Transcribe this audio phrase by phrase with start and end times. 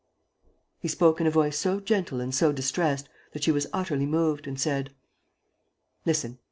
[0.79, 4.47] He spoke in a voice so gentle and so distressed that she was utterly moved,
[4.47, 4.95] and said:
[6.07, 6.39] "Listen.